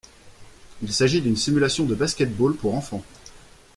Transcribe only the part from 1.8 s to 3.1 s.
de basketball pour enfants.